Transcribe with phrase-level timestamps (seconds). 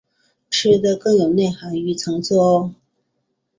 [0.49, 2.73] 吃的更有内涵与层次喔！